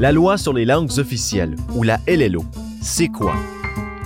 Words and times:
La 0.00 0.12
loi 0.12 0.38
sur 0.38 0.52
les 0.52 0.64
langues 0.64 0.96
officielles, 0.98 1.56
ou 1.74 1.82
la 1.82 1.98
LLO, 2.06 2.44
c'est 2.80 3.08
quoi? 3.08 3.34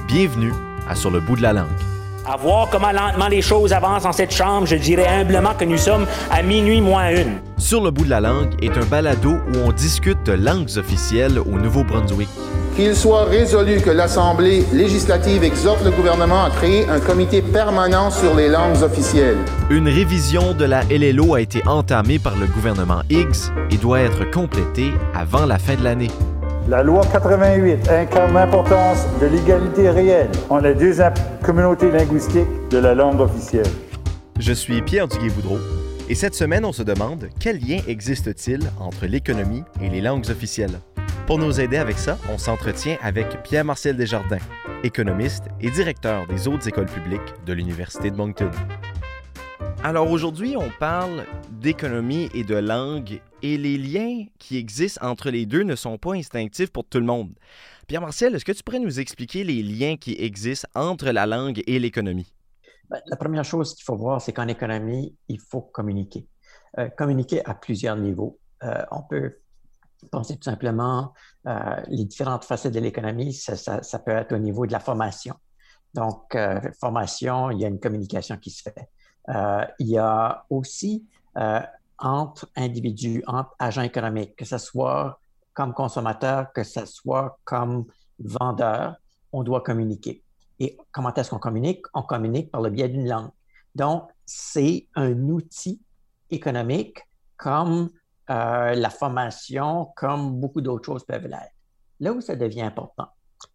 Bienvenue 0.09 0.51
à 0.89 0.95
Sur 0.95 1.11
le 1.11 1.21
bout 1.21 1.37
de 1.37 1.43
la 1.43 1.53
langue. 1.53 1.67
À 2.25 2.39
voir 2.39 2.71
comment 2.71 2.93
lentement 2.93 3.29
les 3.29 3.43
choses 3.43 3.75
avancent 3.75 4.07
en 4.07 4.13
cette 4.13 4.33
chambre, 4.33 4.67
je 4.67 4.77
dirais 4.77 5.07
humblement 5.07 5.53
que 5.53 5.67
nous 5.67 5.77
sommes 5.77 6.07
à 6.31 6.43
minuit 6.43 6.81
moins 6.81 7.11
une. 7.11 7.41
Sur 7.59 7.83
le 7.85 7.91
bout 7.91 8.05
de 8.05 8.11
la 8.11 8.23
langue 8.23 8.55
est 8.63 8.75
un 8.79 8.87
balado 8.87 9.33
où 9.33 9.59
on 9.67 9.73
discute 9.73 10.25
de 10.25 10.33
langues 10.33 10.71
officielles 10.79 11.39
au 11.39 11.59
Nouveau-Brunswick. 11.59 12.31
Qu'il 12.75 12.97
soit 12.97 13.25
résolu 13.25 13.81
que 13.83 13.91
l'Assemblée 13.91 14.65
législative 14.73 15.45
exhorte 15.45 15.85
le 15.85 15.91
gouvernement 15.91 16.45
à 16.45 16.51
créer 16.51 16.89
un 16.89 17.01
comité 17.01 17.43
permanent 17.43 18.11
sur 18.11 18.35
les 18.35 18.49
langues 18.49 18.83
officielles. 18.83 19.37
Une 19.69 19.89
révision 19.89 20.55
de 20.55 20.65
la 20.65 20.83
LLO 20.85 21.35
a 21.35 21.43
été 21.43 21.63
entamée 21.67 22.19
par 22.19 22.35
le 22.39 22.47
gouvernement 22.47 23.03
Higgs 23.11 23.53
et 23.71 23.77
doit 23.77 24.01
être 24.01 24.31
complétée 24.31 24.93
avant 25.15 25.45
la 25.45 25.59
fin 25.59 25.75
de 25.75 25.85
l'année. 25.85 26.11
La 26.67 26.83
loi 26.83 27.03
88 27.13 27.91
incarne 27.91 28.33
l'importance 28.33 29.05
de 29.21 29.27
l'égalité 29.27 29.91
réelle 29.91 30.31
entre 30.49 30.65
les 30.65 30.75
deux 30.75 30.95
communautés 31.43 31.91
linguistiques 31.91 32.49
de 32.71 32.79
la 32.79 32.95
langue 32.95 33.21
officielle. 33.21 33.67
Je 34.39 34.53
suis 34.55 34.81
Pierre 34.81 35.09
Duguay-Boudreau 35.09 35.59
et 36.09 36.15
cette 36.15 36.35
semaine, 36.35 36.65
on 36.65 36.73
se 36.73 36.83
demande 36.83 37.29
quel 37.39 37.59
lien 37.59 37.79
existe-t-il 37.87 38.71
entre 38.81 39.07
l'économie 39.07 39.63
et 39.81 39.89
les 39.89 40.01
langues 40.01 40.29
officielles. 40.31 40.79
Pour 41.27 41.39
nous 41.39 41.61
aider 41.61 41.77
avec 41.77 41.99
ça, 41.99 42.19
on 42.29 42.37
s'entretient 42.37 42.99
avec 43.01 43.45
Pierre-Marcel 43.45 43.97
Desjardins, 43.97 44.41
économiste 44.83 45.45
et 45.61 45.71
directeur 45.71 46.27
des 46.27 46.49
autres 46.49 46.67
écoles 46.67 46.87
publiques 46.87 47.21
de 47.47 47.53
l'Université 47.53 48.11
de 48.11 48.17
Moncton. 48.17 48.51
Alors 49.85 50.11
aujourd'hui, 50.11 50.57
on 50.57 50.69
parle 50.81 51.25
d'économie 51.51 52.29
et 52.35 52.43
de 52.43 52.57
langue 52.57 53.21
et 53.41 53.57
les 53.57 53.79
liens 53.79 54.25
qui 54.41 54.59
existent 54.59 55.07
entre 55.07 55.31
les 55.31 55.47
deux 55.47 55.63
ne 55.63 55.77
sont 55.77 55.97
pas 55.97 56.15
instinctifs 56.15 56.73
pour 56.73 56.85
tout 56.85 56.99
le 56.99 57.07
monde. 57.07 57.33
Pierre-Marcel, 57.87 58.35
est-ce 58.35 58.45
que 58.45 58.53
tu 58.53 58.65
pourrais 58.65 58.81
nous 58.81 58.99
expliquer 58.99 59.45
les 59.45 59.63
liens 59.63 59.97
qui 59.97 60.17
existent 60.19 60.69
entre 60.75 61.11
la 61.11 61.27
langue 61.27 61.63
et 61.69 61.79
l'économie? 61.79 62.35
Ben, 62.91 63.01
la 63.07 63.17
première 63.17 63.45
chose 63.45 63.75
qu'il 63.75 63.85
faut 63.85 63.97
voir, 63.97 64.21
c'est 64.21 64.33
qu'en 64.33 64.49
économie, 64.49 65.17
il 65.29 65.39
faut 65.41 65.63
communiquer. 65.63 66.27
Euh, 66.79 66.89
communiquer 66.89 67.45
à 67.45 67.55
plusieurs 67.55 67.97
niveaux. 67.97 68.41
Euh, 68.65 68.83
on 68.91 69.03
peut 69.03 69.39
penser 70.11 70.37
tout 70.37 70.45
simplement 70.45 71.13
euh, 71.47 71.81
les 71.89 72.05
différentes 72.05 72.45
facettes 72.45 72.75
de 72.75 72.81
l'économie, 72.81 73.33
ça, 73.33 73.99
peut 73.99 74.13
être 74.13 74.33
au 74.35 74.39
niveau 74.39 74.67
de 74.67 74.73
la 74.73 74.81
formation. 74.81 75.35
Donc, 75.95 76.35
euh, 76.35 76.61
formation, 76.81 77.51
il 77.51 77.61
y 77.61 77.65
a 77.65 77.69
une 77.69 77.81
communication 77.81 78.37
qui 78.37 78.51
se 78.51 78.63
fait. 78.63 78.89
Euh, 79.29 79.65
il 79.79 79.89
y 79.89 79.99
a 79.99 80.45
aussi 80.51 81.07
entre 81.99 82.49
individus, 82.57 83.23
entre 83.27 83.55
agents 83.59 83.83
économiques, 83.83 84.37
que 84.37 84.45
ce 84.45 84.59
soit 84.59 85.19
comme 85.55 85.73
consommateur, 85.73 86.53
que 86.53 86.65
ce 86.65 86.85
soit 86.85 87.39
comme 87.45 87.87
vendeur, 88.19 88.97
on 89.33 89.43
doit 89.43 89.63
communiquer. 89.63 90.23
Et 90.59 90.77
comment 90.91 91.13
est-ce 91.15 91.31
qu'on 91.31 91.39
communique? 91.39 91.87
On 91.95 92.03
communique 92.03 92.51
par 92.51 92.61
le 92.61 92.71
biais 92.71 92.89
d'une 92.89 93.09
langue. 93.09 93.31
Donc, 93.75 94.11
c'est 94.27 94.87
un 94.95 95.13
outil 95.29 95.81
économique 96.31 96.99
comme 97.37 97.91
euh, 98.31 98.75
la 98.75 98.91
formation, 98.91 99.89
comme 99.97 100.41
beaucoup 100.41 100.61
d'autres 100.61 100.85
choses 100.85 101.05
peuvent 101.05 101.27
l'être. 101.27 101.55
Là 102.01 102.13
où 102.13 102.21
ça 102.21 102.37
devient 102.37 102.63
important, 102.63 103.09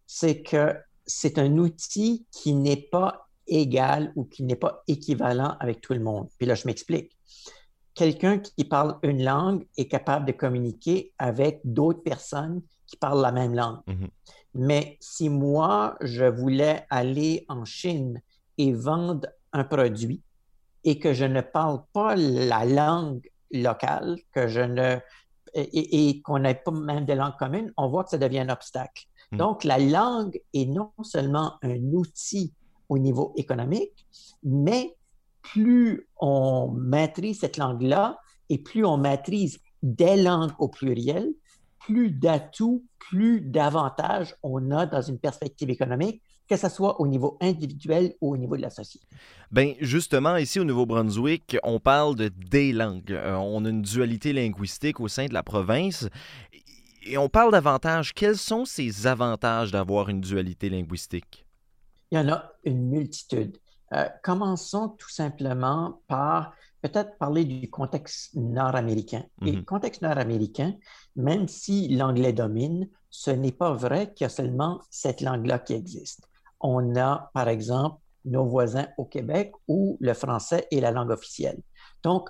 c'est 0.06 0.42
que 0.42 0.76
c'est 1.06 1.38
un 1.38 1.56
outil 1.58 2.26
qui 2.30 2.54
n'est 2.54 2.88
pas 2.90 3.28
égal 3.46 4.12
ou 4.14 4.24
qui 4.24 4.42
n'est 4.42 4.56
pas 4.56 4.82
équivalent 4.86 5.56
avec 5.60 5.80
tout 5.80 5.94
le 5.94 6.00
monde. 6.00 6.28
Puis 6.38 6.46
là, 6.46 6.54
je 6.54 6.66
m'explique. 6.66 7.16
Quelqu'un 7.94 8.38
qui 8.38 8.64
parle 8.64 8.98
une 9.02 9.24
langue 9.24 9.66
est 9.76 9.88
capable 9.88 10.26
de 10.26 10.32
communiquer 10.32 11.12
avec 11.18 11.60
d'autres 11.64 12.02
personnes 12.02 12.62
qui 12.86 12.96
parlent 12.96 13.22
la 13.22 13.32
même 13.32 13.54
langue. 13.54 13.80
Mm-hmm. 13.88 14.08
Mais 14.54 14.96
si 15.00 15.28
moi, 15.28 15.96
je 16.00 16.24
voulais 16.24 16.86
aller 16.90 17.44
en 17.48 17.64
Chine 17.64 18.20
et 18.56 18.72
vendre 18.72 19.28
un 19.52 19.64
produit 19.64 20.22
et 20.84 20.98
que 20.98 21.12
je 21.12 21.24
ne 21.24 21.40
parle 21.40 21.82
pas 21.92 22.14
la 22.16 22.64
langue 22.64 23.28
local 23.50 24.18
que 24.32 24.48
je 24.48 24.60
ne 24.60 24.98
et, 25.54 26.20
qu'on 26.22 26.40
n'ait 26.40 26.54
pas 26.54 26.70
même 26.70 27.04
de 27.04 27.12
langue 27.12 27.36
commune, 27.38 27.72
on 27.76 27.88
voit 27.88 28.04
que 28.04 28.10
ça 28.10 28.18
devient 28.18 28.40
un 28.40 28.48
obstacle. 28.48 29.06
Hmm. 29.32 29.38
Donc, 29.38 29.64
la 29.64 29.78
langue 29.78 30.40
est 30.54 30.66
non 30.66 30.92
seulement 31.02 31.54
un 31.62 31.78
outil 31.92 32.52
au 32.88 32.98
niveau 32.98 33.32
économique, 33.36 34.06
mais 34.42 34.94
plus 35.42 36.08
on 36.20 36.68
maîtrise 36.68 37.40
cette 37.40 37.56
langue-là 37.56 38.18
et 38.48 38.58
plus 38.58 38.84
on 38.84 38.96
maîtrise 38.96 39.58
des 39.82 40.22
langues 40.22 40.52
au 40.58 40.68
pluriel, 40.68 41.32
plus 41.78 42.10
d'atouts, 42.10 42.84
plus 42.98 43.40
d'avantages 43.40 44.34
on 44.42 44.70
a 44.70 44.86
dans 44.86 45.02
une 45.02 45.18
perspective 45.18 45.70
économique 45.70 46.22
que 46.48 46.56
ce 46.56 46.68
soit 46.68 47.00
au 47.00 47.06
niveau 47.06 47.36
individuel 47.40 48.14
ou 48.20 48.32
au 48.32 48.36
niveau 48.36 48.56
de 48.56 48.62
la 48.62 48.70
société. 48.70 49.06
Bien, 49.50 49.74
justement, 49.80 50.36
ici 50.36 50.58
au 50.58 50.64
Nouveau-Brunswick, 50.64 51.58
on 51.62 51.78
parle 51.78 52.16
de 52.16 52.28
des 52.28 52.72
langues. 52.72 53.12
Euh, 53.12 53.34
on 53.34 53.64
a 53.64 53.68
une 53.68 53.82
dualité 53.82 54.32
linguistique 54.32 55.00
au 55.00 55.08
sein 55.08 55.26
de 55.26 55.34
la 55.34 55.42
province. 55.42 56.08
Et 57.04 57.18
on 57.18 57.28
parle 57.28 57.52
d'avantages. 57.52 58.14
Quels 58.14 58.36
sont 58.36 58.64
ces 58.64 59.06
avantages 59.06 59.70
d'avoir 59.70 60.08
une 60.08 60.20
dualité 60.20 60.68
linguistique? 60.68 61.46
Il 62.10 62.16
y 62.16 62.18
en 62.18 62.28
a 62.28 62.52
une 62.64 62.88
multitude. 62.88 63.58
Euh, 63.94 64.06
commençons 64.22 64.90
tout 64.98 65.10
simplement 65.10 66.02
par 66.08 66.52
peut-être 66.82 67.16
parler 67.18 67.44
du 67.44 67.68
contexte 67.68 68.34
nord-américain. 68.34 69.24
Et 69.42 69.52
le 69.52 69.58
mhm. 69.58 69.64
contexte 69.64 70.02
nord-américain, 70.02 70.74
même 71.16 71.48
si 71.48 71.88
l'anglais 71.88 72.32
domine, 72.32 72.88
ce 73.10 73.30
n'est 73.30 73.52
pas 73.52 73.72
vrai 73.72 74.12
qu'il 74.12 74.24
y 74.24 74.26
a 74.26 74.30
seulement 74.30 74.80
cette 74.90 75.20
langue-là 75.20 75.58
qui 75.58 75.72
existe 75.72 76.28
on 76.60 76.96
a, 76.96 77.30
par 77.34 77.48
exemple, 77.48 78.00
nos 78.24 78.44
voisins 78.44 78.86
au 78.98 79.04
Québec 79.04 79.52
où 79.68 79.96
le 80.00 80.14
français 80.14 80.66
est 80.70 80.80
la 80.80 80.90
langue 80.90 81.10
officielle. 81.10 81.60
Donc, 82.02 82.28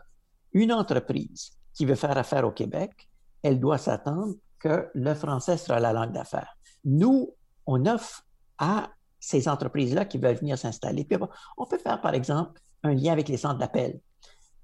une 0.53 0.73
entreprise 0.73 1.51
qui 1.75 1.87
veut 1.87 1.95
faire 1.95 2.17
affaire 2.17 2.47
au 2.47 2.53
Québec, 2.53 3.09
elle 3.43 3.61
doit 3.61 3.79
s'attendre 3.79 4.35
que 4.59 4.89
le 4.95 5.15
français 5.15 5.57
sera 5.57 5.81
la 5.81 5.93
langue 5.93 6.13
d'affaires. 6.13 6.57
Nous, 6.85 7.35
on 7.67 7.87
offre 7.87 8.25
à 8.59 8.91
ces 9.21 9.49
entreprises-là 9.49 10.05
qui 10.05 10.19
veulent 10.19 10.37
venir 10.37 10.59
s'installer. 10.59 11.07
On 11.57 11.67
peut 11.67 11.79
faire, 11.79 12.01
par 12.01 12.15
exemple, 12.15 12.61
un 12.83 12.95
lien 12.95 13.13
avec 13.13 13.29
les 13.29 13.37
centres 13.37 13.59
d'appel. 13.59 14.01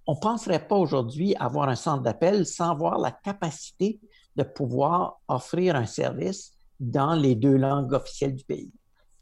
On 0.06 0.14
ne 0.14 0.20
penserait 0.20 0.66
pas 0.66 0.76
aujourd'hui 0.76 1.34
avoir 1.36 1.68
un 1.68 1.76
centre 1.76 2.02
d'appel 2.02 2.46
sans 2.46 2.70
avoir 2.70 2.98
la 2.98 3.10
capacité 3.10 4.00
de 4.36 4.42
pouvoir 4.42 5.20
offrir 5.28 5.76
un 5.76 5.86
service 5.86 6.52
dans 6.80 7.14
les 7.14 7.34
deux 7.34 7.56
langues 7.56 7.92
officielles 7.92 8.34
du 8.34 8.44
pays. 8.44 8.72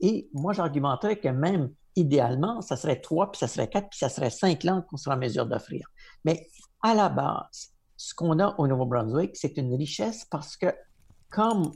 Et 0.02 0.28
moi, 0.34 0.52
j'argumenterais 0.52 1.18
que 1.18 1.28
même 1.28 1.70
idéalement, 1.96 2.60
ça 2.60 2.76
serait 2.76 3.00
trois, 3.00 3.30
puis 3.30 3.38
ça 3.38 3.48
serait 3.48 3.68
quatre, 3.68 3.88
puis 3.90 3.98
ça 3.98 4.08
serait 4.08 4.30
cinq 4.30 4.64
langues 4.64 4.84
qu'on 4.86 4.96
sera 4.96 5.14
en 5.14 5.18
mesure 5.18 5.46
d'offrir. 5.46 5.86
Mais 6.24 6.48
à 6.82 6.94
la 6.94 7.08
base, 7.08 7.72
ce 7.96 8.14
qu'on 8.14 8.38
a 8.40 8.54
au 8.58 8.66
Nouveau-Brunswick, 8.66 9.36
c'est 9.36 9.56
une 9.56 9.74
richesse 9.74 10.24
parce 10.24 10.56
que, 10.56 10.74
comme 11.30 11.70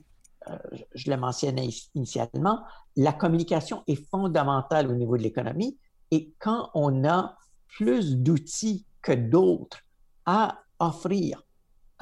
euh, 0.48 0.58
je 0.94 1.10
l'ai 1.10 1.16
mentionné 1.16 1.68
initialement, 1.94 2.64
la 2.96 3.12
communication 3.12 3.82
est 3.86 4.08
fondamentale 4.10 4.90
au 4.90 4.94
niveau 4.94 5.16
de 5.16 5.22
l'économie. 5.22 5.78
Et 6.10 6.34
quand 6.38 6.70
on 6.74 7.04
a 7.04 7.36
plus 7.68 8.16
d'outils 8.16 8.86
que 9.02 9.12
d'autres 9.12 9.78
à 10.24 10.58
offrir, 10.78 11.42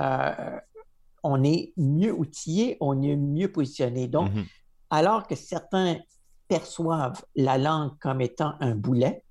euh, 0.01 0.59
on 1.23 1.43
est 1.43 1.73
mieux 1.77 2.13
outillé, 2.13 2.77
on 2.81 3.03
est 3.03 3.17
mieux 3.17 3.51
positionné. 3.51 4.09
Donc, 4.09 4.31
mm-hmm. 4.31 4.47
alors 4.91 5.27
que 5.27 5.35
certains 5.35 5.99
perçoivent 6.49 7.25
la 7.35 7.59
langue 7.59 7.93
comme 8.01 8.21
étant 8.21 8.55
un 8.61 8.75
boulet. 8.75 9.25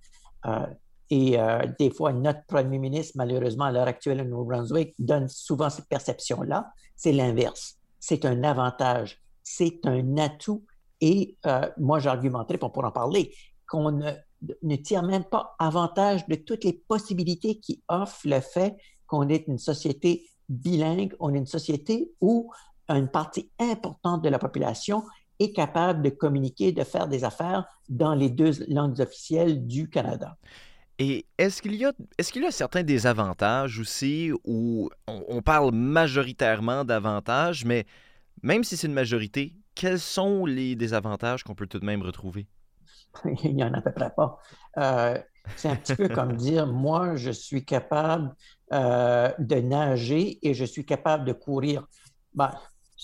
Euh, 0.45 0.65
et 1.09 1.39
euh, 1.39 1.67
des 1.79 1.91
fois, 1.91 2.11
notre 2.13 2.43
premier 2.45 2.79
ministre, 2.79 3.13
malheureusement, 3.15 3.65
à 3.65 3.71
l'heure 3.71 3.87
actuelle 3.87 4.21
au 4.21 4.25
Nouveau-Brunswick, 4.25 4.95
donne 4.97 5.27
souvent 5.27 5.69
cette 5.69 5.87
perception-là. 5.87 6.71
C'est 6.95 7.11
l'inverse. 7.11 7.77
C'est 7.99 8.25
un 8.25 8.43
avantage. 8.43 9.21
C'est 9.43 9.79
un 9.85 10.17
atout. 10.17 10.63
Et 11.01 11.37
euh, 11.45 11.69
moi, 11.77 11.99
j'argumenterai, 11.99 12.57
pour 12.57 12.83
en 12.83 12.91
parler, 12.91 13.33
qu'on 13.67 13.91
ne, 13.91 14.11
ne 14.63 14.75
tire 14.75 15.03
même 15.03 15.23
pas 15.23 15.55
avantage 15.59 16.27
de 16.27 16.35
toutes 16.35 16.63
les 16.63 16.73
possibilités 16.73 17.59
qui 17.59 17.83
offre 17.87 18.21
le 18.25 18.39
fait 18.39 18.75
qu'on 19.05 19.29
est 19.29 19.47
une 19.47 19.59
société 19.59 20.29
bilingue, 20.49 21.15
on 21.19 21.33
est 21.33 21.37
une 21.37 21.45
société 21.45 22.11
où 22.21 22.51
une 22.89 23.07
partie 23.07 23.49
importante 23.59 24.23
de 24.23 24.29
la 24.29 24.39
population 24.39 25.03
est 25.43 25.53
capable 25.53 26.01
de 26.01 26.09
communiquer, 26.09 26.71
de 26.71 26.83
faire 26.83 27.07
des 27.07 27.23
affaires 27.23 27.65
dans 27.89 28.13
les 28.13 28.29
deux 28.29 28.51
langues 28.67 28.99
officielles 28.99 29.65
du 29.67 29.89
Canada. 29.89 30.37
Et 30.99 31.25
est-ce 31.37 31.61
qu'il 31.61 31.75
y 31.75 31.85
a 31.85 31.91
est-ce 32.17 32.31
qu'il 32.31 32.43
y 32.43 32.45
a 32.45 32.51
certains 32.51 32.83
désavantages 32.83 33.79
aussi 33.79 34.31
où 34.43 34.89
on, 35.07 35.41
parle 35.41 35.73
majoritairement 35.73 36.85
d'avantages, 36.85 37.65
mais 37.65 37.85
même 38.43 38.63
si 38.63 38.77
c'est 38.77 38.87
une 38.87 38.93
majorité, 38.93 39.55
quels 39.75 39.99
sont 39.99 40.45
les 40.45 40.75
désavantages 40.75 41.43
qu'on 41.43 41.55
peut 41.55 41.67
tout 41.67 41.79
de 41.79 41.85
même 41.85 42.03
retrouver? 42.03 42.47
Il 43.43 43.55
n'y 43.55 43.63
en 43.63 43.73
a 43.73 43.79
à 43.79 43.81
peu 43.81 43.91
près 43.91 44.11
pas. 44.15 44.37
Euh, 44.77 45.17
c'est 45.55 45.69
un 45.69 45.75
petit 45.75 45.95
peu 45.95 46.09
comme 46.09 46.33
dire, 46.37 46.67
moi, 46.67 47.15
je 47.15 47.31
suis 47.31 47.65
capable 47.65 48.33
euh, 48.71 49.31
de 49.39 49.55
nager 49.55 50.39
et 50.47 50.53
je 50.53 50.65
suis 50.65 50.85
capable 50.85 51.25
de 51.25 51.33
courir. 51.33 51.87
Ben, 52.33 52.51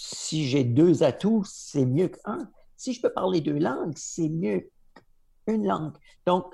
si 0.01 0.48
j'ai 0.48 0.63
deux 0.63 1.04
atouts, 1.04 1.44
c'est 1.46 1.86
mieux 1.86 2.07
qu'un. 2.07 2.50
Si 2.78 2.94
je 2.94 3.01
peux 3.01 3.12
parler 3.12 3.42
deux 3.42 3.57
langues, 3.60 3.92
c'est 3.98 4.30
mieux 4.30 4.69
qu'une 5.46 5.68
langue. 5.68 5.92
Donc, 6.25 6.46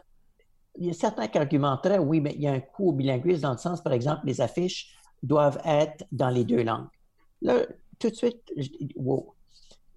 il 0.79 0.87
y 0.87 0.89
a 0.89 0.93
certains 0.93 1.27
qui 1.27 1.37
argumenteraient, 1.37 1.99
oui, 1.99 2.21
mais 2.21 2.33
il 2.33 2.41
y 2.41 2.47
a 2.47 2.53
un 2.53 2.59
coût 2.59 2.89
au 2.89 2.91
bilinguisme 2.91 3.43
dans 3.43 3.51
le 3.51 3.59
sens, 3.59 3.83
par 3.83 3.93
exemple, 3.93 4.21
les 4.25 4.41
affiches 4.41 4.97
doivent 5.21 5.61
être 5.63 6.05
dans 6.11 6.31
les 6.31 6.43
deux 6.43 6.63
langues. 6.63 6.87
Là, 7.43 7.67
tout 7.99 8.09
de 8.09 8.15
suite, 8.15 8.41
wow. 8.95 9.35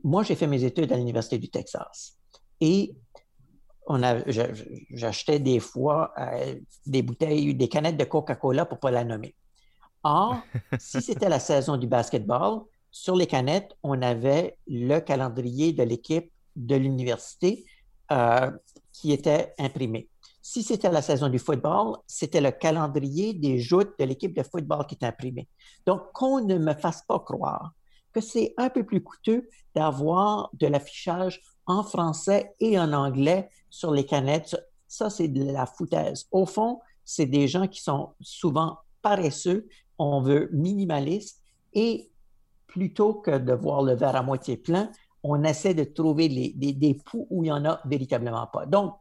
moi, 0.04 0.22
j'ai 0.24 0.34
fait 0.34 0.46
mes 0.46 0.62
études 0.62 0.92
à 0.92 0.98
l'Université 0.98 1.38
du 1.38 1.48
Texas 1.48 2.18
et 2.60 2.94
j'achetais 4.90 5.38
des 5.38 5.58
fois 5.58 6.12
euh, 6.18 6.54
des 6.84 7.00
bouteilles, 7.00 7.54
des 7.54 7.68
canettes 7.68 7.96
de 7.96 8.04
Coca-Cola 8.04 8.66
pour 8.66 8.76
ne 8.76 8.80
pas 8.80 8.90
la 8.90 9.04
nommer. 9.04 9.34
Or, 10.02 10.36
si 10.78 11.00
c'était 11.00 11.30
la 11.30 11.40
saison 11.40 11.78
du 11.78 11.86
basketball, 11.86 12.64
sur 12.90 13.16
les 13.16 13.26
canettes, 13.26 13.76
on 13.82 14.00
avait 14.02 14.58
le 14.66 14.98
calendrier 15.00 15.72
de 15.72 15.82
l'équipe 15.82 16.30
de 16.56 16.76
l'université 16.76 17.66
euh, 18.10 18.50
qui 18.92 19.12
était 19.12 19.54
imprimé. 19.58 20.08
Si 20.40 20.62
c'était 20.62 20.90
la 20.90 21.02
saison 21.02 21.28
du 21.28 21.38
football, 21.38 21.98
c'était 22.06 22.40
le 22.40 22.50
calendrier 22.50 23.34
des 23.34 23.58
joutes 23.58 23.92
de 23.98 24.04
l'équipe 24.04 24.34
de 24.34 24.42
football 24.42 24.86
qui 24.86 24.94
était 24.94 25.06
imprimé. 25.06 25.46
Donc, 25.86 26.12
qu'on 26.12 26.40
ne 26.40 26.56
me 26.56 26.72
fasse 26.72 27.02
pas 27.06 27.20
croire 27.20 27.72
que 28.12 28.20
c'est 28.20 28.54
un 28.56 28.70
peu 28.70 28.84
plus 28.84 29.02
coûteux 29.02 29.48
d'avoir 29.74 30.50
de 30.54 30.66
l'affichage 30.66 31.42
en 31.66 31.82
français 31.82 32.54
et 32.60 32.78
en 32.78 32.92
anglais 32.94 33.50
sur 33.68 33.92
les 33.92 34.06
canettes. 34.06 34.56
Ça, 34.86 35.10
c'est 35.10 35.28
de 35.28 35.44
la 35.44 35.66
foutaise. 35.66 36.26
Au 36.32 36.46
fond, 36.46 36.80
c'est 37.04 37.26
des 37.26 37.46
gens 37.46 37.68
qui 37.68 37.82
sont 37.82 38.14
souvent 38.20 38.78
paresseux, 39.02 39.68
on 39.98 40.22
veut 40.22 40.48
minimaliste 40.52 41.42
et 41.74 42.10
plutôt 42.68 43.14
que 43.14 43.36
de 43.36 43.52
voir 43.52 43.82
le 43.82 43.94
verre 43.94 44.14
à 44.14 44.22
moitié 44.22 44.56
plein, 44.56 44.90
on 45.22 45.42
essaie 45.42 45.74
de 45.74 45.84
trouver 45.84 46.28
des, 46.28 46.94
poux 46.94 47.26
où 47.30 47.42
il 47.42 47.48
n'y 47.48 47.52
en 47.52 47.64
a 47.64 47.80
véritablement 47.84 48.46
pas. 48.46 48.66
Donc, 48.66 48.94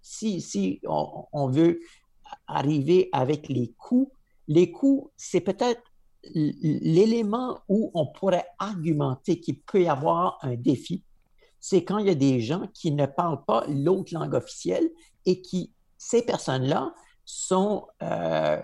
si, 0.00 0.40
si 0.40 0.80
on, 0.86 1.48
veut 1.48 1.80
arriver 2.46 3.10
avec 3.12 3.48
les 3.48 3.74
coûts, 3.76 4.10
les 4.46 4.72
coûts, 4.72 5.10
c'est 5.16 5.42
peut-être 5.42 5.82
l'élément 6.34 7.60
où 7.68 7.90
on 7.94 8.06
pourrait 8.06 8.46
argumenter 8.58 9.40
qu'il 9.40 9.60
peut 9.60 9.82
y 9.82 9.88
avoir 9.88 10.38
un 10.42 10.56
défi, 10.56 11.04
c'est 11.60 11.84
quand 11.84 11.98
il 11.98 12.06
y 12.06 12.10
a 12.10 12.14
des 12.14 12.40
gens 12.40 12.66
qui 12.72 12.92
ne 12.92 13.06
parlent 13.06 13.44
pas 13.44 13.64
l'autre 13.68 14.14
langue 14.14 14.34
officielle 14.34 14.88
et 15.26 15.42
qui, 15.42 15.72
ces 15.98 16.24
personnes-là, 16.24 16.94
sont, 17.24 17.86
euh, 18.02 18.60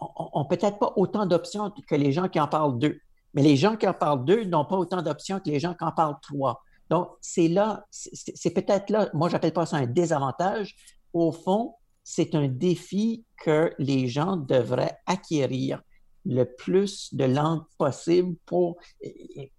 ont, 0.00 0.44
peut-être 0.46 0.78
pas 0.78 0.94
autant 0.96 1.26
d'options 1.26 1.70
que 1.86 1.94
les 1.94 2.12
gens 2.12 2.28
qui 2.28 2.40
en 2.40 2.48
parlent 2.48 2.78
deux. 2.78 3.00
Mais 3.34 3.42
les 3.42 3.56
gens 3.56 3.76
qui 3.76 3.86
en 3.86 3.94
parlent 3.94 4.24
deux 4.24 4.44
n'ont 4.44 4.64
pas 4.64 4.76
autant 4.76 5.02
d'options 5.02 5.40
que 5.40 5.50
les 5.50 5.60
gens 5.60 5.74
qui 5.74 5.84
en 5.84 5.92
parlent 5.92 6.18
trois. 6.22 6.62
Donc, 6.90 7.08
c'est 7.20 7.48
là, 7.48 7.84
c'est 7.90 8.50
peut-être 8.50 8.90
là, 8.90 9.10
moi, 9.12 9.28
j'appelle 9.28 9.52
pas 9.52 9.66
ça 9.66 9.76
un 9.76 9.86
désavantage. 9.86 10.74
Au 11.12 11.32
fond, 11.32 11.74
c'est 12.02 12.34
un 12.34 12.48
défi 12.48 13.24
que 13.36 13.74
les 13.78 14.08
gens 14.08 14.36
devraient 14.36 14.96
acquérir 15.06 15.82
le 16.24 16.44
plus 16.44 17.14
de 17.14 17.24
langues 17.24 17.62
possible 17.78 18.36
pour, 18.46 18.76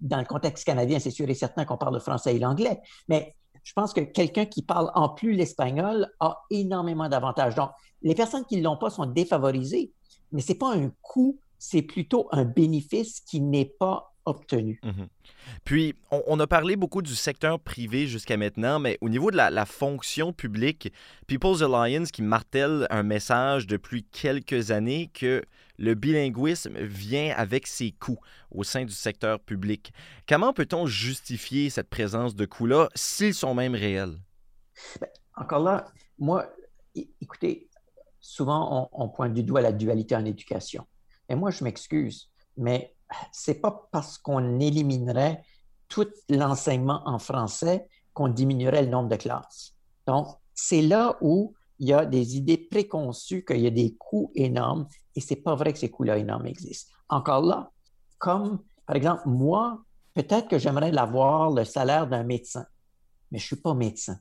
dans 0.01 0.19
le 0.19 0.25
contexte 0.25 0.65
canadien, 0.65 0.99
c'est 0.99 1.11
sûr 1.11 1.29
et 1.29 1.33
certain 1.33 1.65
qu'on 1.65 1.77
parle 1.77 1.95
le 1.95 1.99
français 1.99 2.35
et 2.35 2.39
l'anglais, 2.39 2.79
mais 3.07 3.35
je 3.63 3.73
pense 3.73 3.93
que 3.93 4.01
quelqu'un 4.01 4.45
qui 4.45 4.61
parle 4.61 4.91
en 4.95 5.09
plus 5.09 5.33
l'espagnol 5.33 6.11
a 6.19 6.43
énormément 6.49 7.09
d'avantages. 7.09 7.55
Donc, 7.55 7.71
les 8.01 8.15
personnes 8.15 8.45
qui 8.45 8.57
ne 8.57 8.63
l'ont 8.63 8.77
pas 8.77 8.89
sont 8.89 9.05
défavorisées, 9.05 9.91
mais 10.31 10.41
ce 10.41 10.51
n'est 10.51 10.57
pas 10.57 10.73
un 10.73 10.91
coût, 11.01 11.39
c'est 11.59 11.81
plutôt 11.81 12.27
un 12.31 12.45
bénéfice 12.45 13.19
qui 13.19 13.41
n'est 13.41 13.73
pas 13.79 14.15
obtenu. 14.25 14.79
Mhm. 14.83 15.07
Puis, 15.63 15.95
on, 16.11 16.39
a 16.39 16.47
parlé 16.47 16.75
beaucoup 16.75 17.01
du 17.01 17.15
secteur 17.15 17.59
privé 17.59 18.07
jusqu'à 18.07 18.37
maintenant, 18.37 18.79
mais 18.79 18.97
au 19.01 19.09
niveau 19.09 19.31
de 19.31 19.37
la, 19.37 19.65
fonction 19.65 20.31
publique, 20.31 20.93
People's 21.27 21.61
Alliance 21.61 22.11
qui 22.11 22.21
martèle 22.21 22.87
un 22.89 23.03
message 23.03 23.67
depuis 23.67 24.03
quelques 24.03 24.71
années 24.71 25.09
que 25.13 25.43
le 25.77 25.95
bilinguisme 25.95 26.77
vient 26.79 27.33
avec 27.35 27.67
ses 27.67 27.91
coûts 27.91 28.19
au 28.51 28.63
sein 28.63 28.85
du 28.85 28.93
secteur 28.93 29.39
public. 29.39 29.91
Comment 30.27 30.53
peut-on 30.53 30.85
justifier 30.85 31.69
cette 31.69 31.89
présence 31.89 32.35
de 32.35 32.45
coûts-là 32.45 32.89
s'ils 32.95 33.33
sont 33.33 33.55
même 33.55 33.75
réels? 33.75 34.17
Ben, 34.99 35.09
encore 35.35 35.63
là, 35.63 35.87
moi, 36.17 36.47
écoutez, 37.21 37.69
souvent 38.19 38.89
on, 38.93 39.05
on 39.05 39.09
pointe 39.09 39.33
du 39.33 39.43
doigt 39.43 39.61
la 39.61 39.71
dualité 39.71 40.15
en 40.15 40.25
éducation. 40.25 40.85
Et 41.29 41.35
moi, 41.35 41.51
je 41.51 41.63
m'excuse, 41.63 42.29
mais 42.57 42.95
c'est 43.31 43.61
pas 43.61 43.87
parce 43.91 44.17
qu'on 44.17 44.59
éliminerait 44.59 45.43
tout 45.87 46.07
l'enseignement 46.29 47.01
en 47.05 47.19
français 47.19 47.87
qu'on 48.13 48.27
diminuerait 48.27 48.83
le 48.83 48.89
nombre 48.89 49.09
de 49.09 49.15
classes. 49.15 49.75
Donc, 50.05 50.27
c'est 50.53 50.81
là 50.81 51.17
où 51.21 51.53
il 51.79 51.87
y 51.87 51.93
a 51.93 52.05
des 52.05 52.35
idées 52.35 52.57
préconçues 52.57 53.45
qu'il 53.45 53.61
y 53.61 53.67
a 53.67 53.71
des 53.71 53.95
coûts 53.95 54.31
énormes 54.35 54.87
et 55.15 55.21
c'est 55.21 55.37
pas 55.37 55.55
vrai 55.55 55.73
que 55.73 55.79
ces 55.79 55.89
coûts-là 55.89 56.17
énormes 56.17 56.45
existent. 56.45 56.91
Encore 57.07 57.41
là, 57.41 57.71
comme 58.17 58.59
par 58.85 58.95
exemple, 58.95 59.21
moi, 59.27 59.83
peut-être 60.13 60.47
que 60.47 60.57
j'aimerais 60.57 60.95
avoir 60.97 61.51
le 61.51 61.63
salaire 61.63 62.07
d'un 62.07 62.23
médecin, 62.23 62.65
mais 63.31 63.39
je 63.39 63.45
suis 63.45 63.55
pas 63.55 63.73
médecin. 63.73 64.17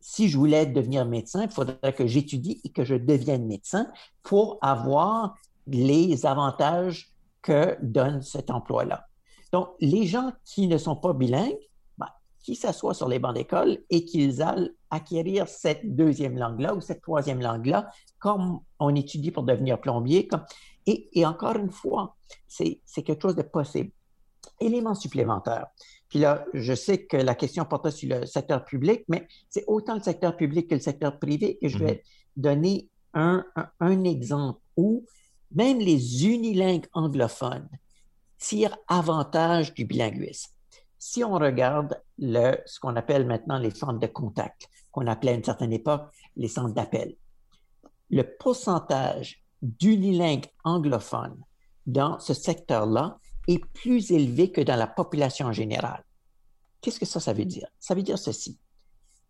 Si 0.00 0.28
je 0.28 0.38
voulais 0.38 0.64
devenir 0.64 1.04
médecin, 1.04 1.42
il 1.42 1.50
faudrait 1.50 1.92
que 1.92 2.06
j'étudie 2.06 2.60
et 2.64 2.70
que 2.70 2.84
je 2.84 2.94
devienne 2.94 3.46
médecin 3.46 3.90
pour 4.22 4.58
avoir 4.62 5.36
les 5.66 6.26
avantages 6.26 7.12
que 7.42 7.76
donne 7.82 8.22
cet 8.22 8.50
emploi-là. 8.50 9.06
Donc, 9.52 9.68
les 9.80 10.06
gens 10.06 10.32
qui 10.44 10.66
ne 10.66 10.78
sont 10.78 10.96
pas 10.96 11.12
bilingues, 11.12 11.56
ben, 11.96 12.08
qui 12.40 12.56
s'assoient 12.56 12.94
sur 12.94 13.08
les 13.08 13.18
bancs 13.18 13.34
d'école 13.34 13.78
et 13.90 14.04
qu'ils 14.04 14.42
aillent 14.42 14.72
acquérir 14.90 15.48
cette 15.48 15.94
deuxième 15.94 16.36
langue-là 16.36 16.74
ou 16.74 16.80
cette 16.80 17.00
troisième 17.00 17.40
langue-là, 17.40 17.88
comme 18.18 18.60
on 18.80 18.94
étudie 18.94 19.30
pour 19.30 19.44
devenir 19.44 19.80
plombier. 19.80 20.26
Comme... 20.26 20.44
Et, 20.86 21.08
et 21.18 21.24
encore 21.24 21.56
une 21.56 21.70
fois, 21.70 22.16
c'est 22.46 22.80
quelque 23.04 23.22
chose 23.22 23.36
de 23.36 23.42
possible. 23.42 23.90
Élément 24.60 24.94
supplémentaire. 24.94 25.66
Puis 26.08 26.18
là, 26.18 26.44
je 26.54 26.74
sais 26.74 27.04
que 27.04 27.16
la 27.16 27.34
question 27.34 27.64
portait 27.64 27.90
sur 27.90 28.08
le 28.08 28.26
secteur 28.26 28.64
public, 28.64 29.04
mais 29.08 29.26
c'est 29.48 29.64
autant 29.66 29.94
le 29.94 30.02
secteur 30.02 30.36
public 30.36 30.68
que 30.68 30.74
le 30.74 30.80
secteur 30.80 31.18
privé. 31.18 31.58
Et 31.62 31.68
je 31.68 31.78
vais 31.78 31.94
mm-hmm. 31.94 32.02
donner 32.36 32.88
un, 33.14 33.44
un, 33.54 33.68
un 33.80 34.04
exemple 34.04 34.60
où 34.76 35.04
même 35.56 35.78
les 35.78 36.26
unilingues 36.26 36.86
anglophones 36.92 37.68
tirent 38.38 38.76
avantage 38.88 39.72
du 39.74 39.86
bilinguisme. 39.86 40.52
Si 40.98 41.24
on 41.24 41.32
regarde 41.32 42.00
ce 42.18 42.78
qu'on 42.78 42.94
appelle 42.94 43.26
maintenant 43.26 43.58
les 43.58 43.70
centres 43.70 43.98
de 43.98 44.06
contact, 44.06 44.68
qu'on 44.92 45.06
appelait 45.06 45.32
à 45.32 45.34
une 45.34 45.44
certaine 45.44 45.72
époque 45.72 46.12
les 46.36 46.48
centres 46.48 46.74
d'appel, 46.74 47.16
le 48.10 48.22
pourcentage 48.22 49.42
d'unilingues 49.62 50.46
anglophones 50.62 51.42
dans 51.86 52.20
ce 52.20 52.34
secteur-là 52.34 53.18
est 53.48 53.64
plus 53.72 54.10
élevé 54.10 54.52
que 54.52 54.60
dans 54.60 54.76
la 54.76 54.86
population 54.86 55.52
générale. 55.52 56.04
Qu'est-ce 56.82 57.00
que 57.00 57.06
ça, 57.06 57.20
ça 57.20 57.32
veut 57.32 57.46
dire? 57.46 57.66
Ça 57.78 57.94
veut 57.94 58.02
dire 58.02 58.18
ceci. 58.18 58.58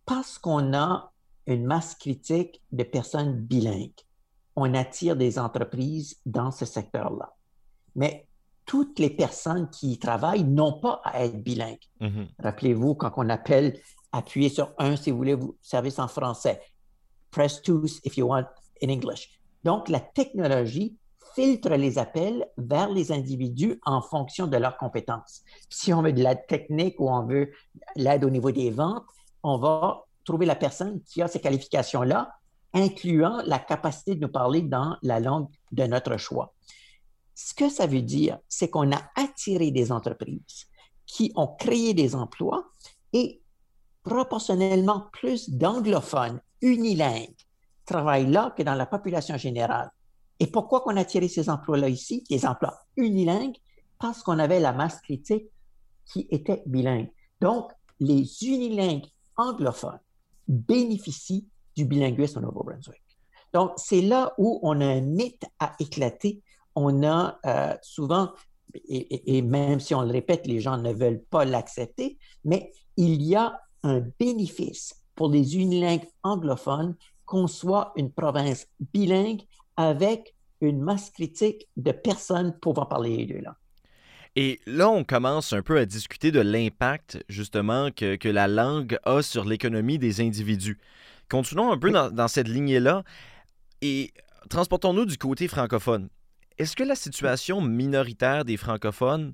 Parce 0.05 0.37
qu'on 0.37 0.73
a 0.73 1.13
une 1.45 1.65
masse 1.65 1.95
critique 1.95 2.61
de 2.71 2.83
personnes 2.83 3.39
bilingues, 3.39 3.93
on 4.57 4.73
attire 4.73 5.15
des 5.15 5.37
entreprises 5.37 6.19
dans 6.25 6.49
ce 6.49 6.65
secteur-là. 6.65 7.31
Mais 7.95 8.27
toutes 8.65 8.97
les 8.97 9.11
personnes 9.11 9.69
qui 9.69 9.93
y 9.93 9.99
travaillent 9.99 10.43
n'ont 10.43 10.79
pas 10.79 10.99
à 11.05 11.23
être 11.23 11.41
bilingues. 11.41 11.77
Mm-hmm. 12.01 12.27
Rappelez-vous, 12.39 12.95
quand 12.95 13.11
on 13.17 13.29
appelle 13.29 13.79
appuyer 14.11 14.49
sur 14.49 14.73
un 14.79 14.95
si 14.95 15.11
vous 15.11 15.17
voulez 15.17 15.35
vous 15.35 15.55
service 15.61 15.99
en 15.99 16.07
français, 16.07 16.59
press 17.29 17.61
two 17.61 17.85
if 18.03 18.17
you 18.17 18.27
want 18.27 18.47
in 18.83 18.89
English. 18.89 19.29
Donc, 19.63 19.89
la 19.89 19.99
technologie 19.99 20.97
filtre 21.35 21.75
les 21.75 21.99
appels 21.99 22.47
vers 22.57 22.89
les 22.89 23.11
individus 23.11 23.79
en 23.85 24.01
fonction 24.01 24.47
de 24.47 24.57
leurs 24.57 24.77
compétences. 24.77 25.43
Si 25.69 25.93
on 25.93 26.01
veut 26.01 26.13
de 26.13 26.23
l'aide 26.23 26.47
technique 26.47 26.99
ou 26.99 27.11
on 27.11 27.27
veut 27.27 27.51
l'aide 27.95 28.25
au 28.25 28.31
niveau 28.31 28.51
des 28.51 28.71
ventes, 28.71 29.05
on 29.43 29.59
va 29.59 30.01
trouver 30.25 30.47
la 30.47 30.55
personne 30.55 30.99
qui 31.03 31.21
a 31.21 31.27
ces 31.27 31.39
qualifications-là 31.39 32.31
incluant 32.77 33.41
la 33.45 33.59
capacité 33.59 34.15
de 34.15 34.21
nous 34.21 34.31
parler 34.31 34.61
dans 34.61 34.97
la 35.01 35.19
langue 35.19 35.47
de 35.71 35.83
notre 35.83 36.17
choix. 36.17 36.53
Ce 37.35 37.53
que 37.53 37.69
ça 37.69 37.87
veut 37.87 38.01
dire, 38.01 38.39
c'est 38.47 38.69
qu'on 38.69 38.91
a 38.91 39.01
attiré 39.15 39.71
des 39.71 39.91
entreprises 39.91 40.65
qui 41.05 41.31
ont 41.35 41.47
créé 41.47 41.93
des 41.93 42.15
emplois 42.15 42.65
et 43.13 43.41
proportionnellement 44.03 45.07
plus 45.11 45.49
d'anglophones 45.49 46.41
unilingues 46.61 47.35
travaillent 47.85 48.29
là 48.29 48.53
que 48.55 48.63
dans 48.63 48.75
la 48.75 48.85
population 48.85 49.37
générale. 49.37 49.91
Et 50.39 50.47
pourquoi 50.47 50.81
qu'on 50.81 50.97
a 50.97 51.01
attiré 51.01 51.27
ces 51.27 51.49
emplois-là 51.49 51.89
ici, 51.89 52.23
des 52.29 52.45
emplois 52.45 52.77
unilingues? 52.95 53.57
Parce 53.99 54.21
qu'on 54.21 54.37
avait 54.37 54.59
la 54.59 54.73
masse 54.73 54.99
critique 55.01 55.49
qui 56.05 56.27
était 56.29 56.61
bilingue. 56.65 57.11
Donc, 57.41 57.71
les 57.99 58.23
unilingues 58.43 59.07
anglophones 59.35 59.99
bénéficient 60.47 61.47
du 61.77 61.85
bilinguisme 61.85 62.39
au 62.39 62.41
Nouveau-Brunswick. 62.41 63.01
Donc, 63.53 63.71
c'est 63.77 64.01
là 64.01 64.33
où 64.37 64.59
on 64.63 64.81
a 64.81 64.85
un 64.85 65.01
mythe 65.01 65.45
à 65.59 65.73
éclater. 65.79 66.41
On 66.75 67.03
a 67.03 67.39
euh, 67.45 67.75
souvent 67.81 68.31
et, 68.85 69.41
même 69.41 69.79
si 69.79 69.95
on 69.95 70.01
le 70.01 70.11
répète, 70.11 70.45
les 70.45 70.59
gens 70.59 70.77
ne 70.77 70.91
veulent 70.91 71.23
pas 71.29 71.45
l'accepter, 71.45 72.17
mais 72.43 72.71
il 72.97 73.21
y 73.21 73.35
a 73.35 73.59
un 73.83 74.01
bénéfice 74.19 75.03
pour 75.15 75.29
les 75.29 75.55
unilingues 75.55 76.07
anglophones 76.23 76.95
qu'on 77.25 77.47
soit 77.47 77.93
une 77.95 78.11
province 78.11 78.67
bilingue 78.93 79.41
avec 79.77 80.35
une 80.61 80.81
masse 80.81 81.09
critique 81.09 81.67
de 81.77 81.91
personnes 81.91 82.57
pouvant 82.59 82.85
parler 82.85 83.17
les 83.17 83.25
deux 83.25 83.39
langues. 83.39 83.53
Et 84.39 84.61
là, 84.67 84.87
on 84.87 85.03
commence 85.03 85.51
un 85.51 85.63
peu 85.63 85.79
à 85.79 85.87
discuter 85.87 86.31
de 86.31 86.39
l'impact, 86.39 87.25
justement, 87.27 87.89
que, 87.89 88.29
la 88.29 88.47
langue 88.47 88.99
a 89.03 89.23
sur 89.23 89.45
l'économie 89.45 89.97
des 89.97 90.21
individus. 90.21 90.77
Continuons 91.27 91.71
un 91.71 91.77
peu 91.79 91.89
dans, 91.89 92.11
dans 92.11 92.27
cette 92.27 92.47
lignée-là 92.47 93.03
et 93.81 94.13
transportons-nous 94.47 95.07
du 95.07 95.17
côté 95.17 95.47
francophone. 95.47 96.09
Est-ce 96.59 96.75
que 96.75 96.83
la 96.83 96.93
situation 96.93 97.61
minoritaire 97.61 98.45
des 98.45 98.57
francophones 98.57 99.33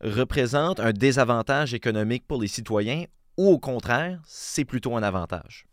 représente 0.00 0.78
un 0.78 0.92
désavantage 0.92 1.74
économique 1.74 2.24
pour 2.24 2.40
les 2.40 2.46
citoyens 2.46 3.06
ou 3.36 3.48
au 3.48 3.58
contraire, 3.58 4.22
c'est 4.24 4.64
plutôt 4.64 4.94
un 4.94 5.02
avantage? 5.02 5.66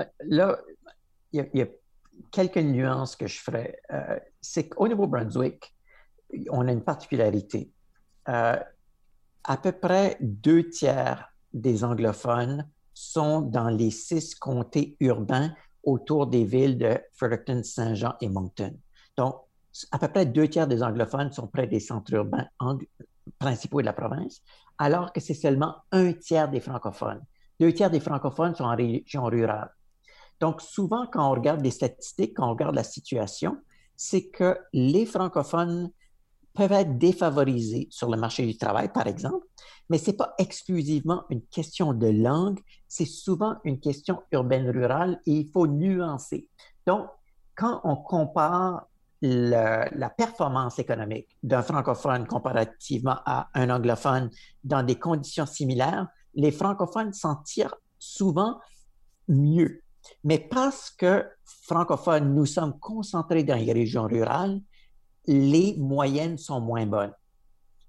Euh, 0.00 0.04
là, 0.20 0.58
il 1.32 1.46
y, 1.52 1.60
a 1.60 1.66
quelques 2.32 2.56
nuances 2.56 3.14
que 3.14 3.26
je 3.26 3.38
ferais. 3.38 3.78
Euh, 3.92 4.18
c'est 4.40 4.70
qu'au 4.70 4.88
Nouveau-Brunswick, 4.88 5.74
on 6.48 6.66
a 6.66 6.72
une 6.72 6.82
particularité. 6.82 7.74
Euh, 8.28 8.56
à 9.44 9.56
peu 9.56 9.72
près 9.72 10.16
deux 10.20 10.68
tiers 10.68 11.32
des 11.52 11.84
anglophones 11.84 12.68
sont 12.92 13.40
dans 13.40 13.68
les 13.68 13.90
six 13.90 14.34
comtés 14.34 14.96
urbains 15.00 15.52
autour 15.84 16.26
des 16.26 16.44
villes 16.44 16.78
de 16.78 16.98
Fredericton, 17.14 17.62
Saint-Jean 17.62 18.14
et 18.20 18.28
Moncton. 18.28 18.76
Donc, 19.16 19.36
à 19.92 19.98
peu 19.98 20.08
près 20.08 20.26
deux 20.26 20.48
tiers 20.48 20.66
des 20.66 20.82
anglophones 20.82 21.30
sont 21.32 21.46
près 21.46 21.66
des 21.66 21.80
centres 21.80 22.12
urbains 22.14 22.48
principaux 23.38 23.80
de 23.80 23.86
la 23.86 23.92
province, 23.92 24.42
alors 24.78 25.12
que 25.12 25.20
c'est 25.20 25.34
seulement 25.34 25.76
un 25.92 26.12
tiers 26.12 26.48
des 26.48 26.60
francophones. 26.60 27.22
Deux 27.60 27.72
tiers 27.72 27.90
des 27.90 28.00
francophones 28.00 28.54
sont 28.54 28.64
en 28.64 28.76
région 28.76 29.24
rurale. 29.24 29.70
Donc, 30.40 30.60
souvent, 30.60 31.06
quand 31.06 31.30
on 31.30 31.34
regarde 31.34 31.62
les 31.62 31.70
statistiques, 31.70 32.34
quand 32.36 32.48
on 32.48 32.50
regarde 32.50 32.74
la 32.74 32.84
situation, 32.84 33.56
c'est 33.96 34.26
que 34.28 34.58
les 34.72 35.06
francophones 35.06 35.90
peuvent 36.56 36.72
être 36.72 36.98
défavorisés 36.98 37.86
sur 37.90 38.10
le 38.10 38.16
marché 38.16 38.44
du 38.44 38.56
travail, 38.56 38.90
par 38.92 39.06
exemple, 39.06 39.46
mais 39.88 39.98
ce 39.98 40.10
n'est 40.10 40.16
pas 40.16 40.34
exclusivement 40.38 41.24
une 41.30 41.42
question 41.42 41.92
de 41.92 42.08
langue, 42.08 42.58
c'est 42.88 43.04
souvent 43.04 43.56
une 43.64 43.78
question 43.78 44.22
urbaine-rurale 44.32 45.20
et 45.26 45.32
il 45.32 45.50
faut 45.50 45.68
nuancer. 45.68 46.48
Donc, 46.86 47.06
quand 47.54 47.80
on 47.84 47.96
compare 47.96 48.86
la 49.22 50.10
performance 50.10 50.78
économique 50.78 51.28
d'un 51.42 51.62
francophone 51.62 52.26
comparativement 52.26 53.18
à 53.24 53.48
un 53.54 53.70
anglophone 53.70 54.30
dans 54.62 54.82
des 54.82 54.98
conditions 54.98 55.46
similaires, 55.46 56.08
les 56.34 56.52
francophones 56.52 57.12
s'en 57.12 57.36
tirent 57.36 57.74
souvent 57.98 58.60
mieux. 59.28 59.80
Mais 60.22 60.38
parce 60.38 60.90
que 60.90 61.24
francophones, 61.44 62.34
nous 62.34 62.46
sommes 62.46 62.78
concentrés 62.78 63.42
dans 63.42 63.56
les 63.56 63.72
régions 63.72 64.04
rurales, 64.04 64.60
les 65.26 65.76
moyennes 65.78 66.38
sont 66.38 66.60
moins 66.60 66.86
bonnes. 66.86 67.12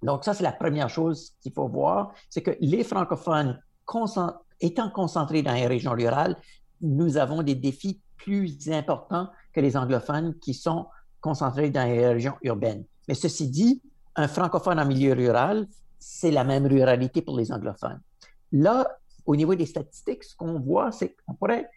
Donc 0.03 0.23
ça, 0.23 0.33
c'est 0.33 0.43
la 0.43 0.51
première 0.51 0.89
chose 0.89 1.33
qu'il 1.41 1.53
faut 1.53 1.67
voir, 1.67 2.11
c'est 2.29 2.41
que 2.41 2.51
les 2.59 2.83
francophones 2.83 3.59
étant 4.59 4.89
concentrés 4.89 5.41
dans 5.41 5.53
les 5.53 5.67
régions 5.67 5.93
rurales, 5.93 6.35
nous 6.81 7.17
avons 7.17 7.41
des 7.41 7.55
défis 7.55 8.01
plus 8.17 8.69
importants 8.69 9.29
que 9.53 9.61
les 9.61 9.77
anglophones 9.77 10.37
qui 10.39 10.53
sont 10.53 10.87
concentrés 11.21 11.69
dans 11.69 11.85
les 11.85 12.07
régions 12.07 12.35
urbaines. 12.41 12.85
Mais 13.07 13.13
ceci 13.13 13.49
dit, 13.49 13.81
un 14.15 14.27
francophone 14.27 14.79
en 14.79 14.85
milieu 14.85 15.13
rural, 15.13 15.67
c'est 15.99 16.31
la 16.31 16.43
même 16.43 16.65
ruralité 16.67 17.21
pour 17.21 17.37
les 17.37 17.51
anglophones. 17.51 18.01
Là, 18.51 18.87
au 19.25 19.35
niveau 19.35 19.55
des 19.55 19.65
statistiques, 19.65 20.23
ce 20.23 20.35
qu'on 20.35 20.59
voit, 20.59 20.91
c'est 20.91 21.15
qu'on 21.25 21.33
pourrait 21.33 21.69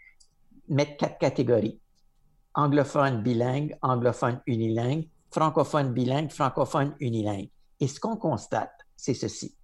mettre 0.69 0.97
quatre 0.97 1.19
catégories. 1.19 1.81
Anglophone 2.55 3.23
bilingue, 3.23 3.77
anglophone 3.83 4.41
unilingue, 4.47 5.09
francophone 5.31 5.93
bilingue, 5.93 6.31
francophone 6.31 6.95
unilingue. 7.01 7.51
Et 7.79 7.87
ce 7.87 8.01
qu'on 8.01 8.17
constate, 8.17 8.73
c'est 8.97 9.15
ceci. 9.15 9.55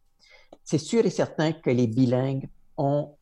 C'est 0.65 0.79
sûr 0.79 1.05
et 1.05 1.11
certain 1.11 1.53
que 1.53 1.71
les 1.71 1.87
bilingues 1.87 2.49
ont 2.77 3.17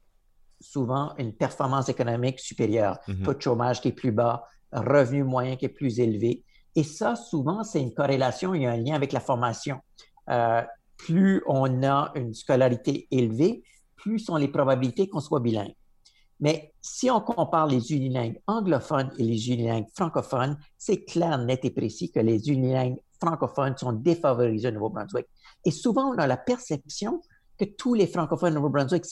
souvent 0.61 1.15
une 1.19 1.33
performance 1.33 1.89
économique 1.89 2.41
supérieure, 2.41 2.99
mm 3.07 3.23
taux 3.23 3.35
de 3.35 3.43
chômage 3.43 3.81
qui 3.81 3.89
est 3.89 3.93
plus 3.93 4.13
bas, 4.13 4.47
revenu 4.73 5.25
moyen 5.25 5.57
qui 5.57 5.67
est 5.67 5.77
plus 5.81 6.01
élevé. 6.01 6.43
Et 6.77 6.83
ça, 6.83 7.17
souvent, 7.17 7.63
c'est 7.63 7.81
une 7.81 7.95
corrélation, 7.95 8.55
il 8.55 8.63
y 8.63 8.67
a 8.67 8.73
un 8.73 8.77
lien 8.77 8.95
avec 8.95 9.13
la 9.13 9.21
formation. 9.21 9.81
Euh, 10.31 10.63
plus 10.97 11.43
on 11.47 11.83
a 11.83 12.13
une 12.15 12.35
scolarité 12.35 13.07
élevée, 13.11 13.63
plus 13.97 14.19
sont 14.19 14.37
les 14.37 14.49
probabilités 14.49 15.09
qu'on 15.09 15.21
soit 15.21 15.41
bilingue. 15.41 15.75
Mais 16.41 16.73
si 16.81 17.11
on 17.11 17.21
compare 17.21 17.67
les 17.67 17.93
unilingues 17.93 18.41
anglophones 18.47 19.11
et 19.19 19.23
les 19.25 19.51
unilingues 19.51 19.89
francophones, 19.95 20.59
c'est 20.77 21.05
clair, 21.05 21.39
net 21.39 21.65
et 21.65 21.71
précis 21.71 22.11
que 22.11 22.21
les 22.21 22.49
unilingues 22.51 22.99
francophones 23.21 23.77
sont 23.77 23.93
défavorisés 23.93 24.69
au 24.69 24.73
Nouveau-Brunswick. 24.73 25.27
Et 25.65 25.71
souvent, 25.71 26.11
on 26.13 26.19
a 26.19 26.27
la 26.27 26.37
perception 26.37 27.23
que 27.59 27.65
tous 27.65 27.95
les 27.95 28.07
francophones 28.07 28.53
au 28.53 28.57
Nouveau-Brunswick 28.57 29.05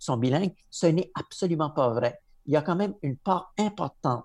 sont 0.00 0.16
bilingues. 0.16 0.54
Ce 0.70 0.86
n'est 0.86 1.10
absolument 1.14 1.70
pas 1.70 1.90
vrai. 1.90 2.18
Il 2.46 2.52
y 2.52 2.56
a 2.56 2.62
quand 2.62 2.76
même 2.76 2.94
une 3.02 3.16
part 3.16 3.52
importante 3.58 4.24